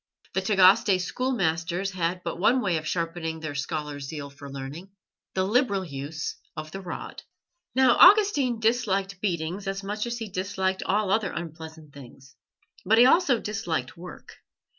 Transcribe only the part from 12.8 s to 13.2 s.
but he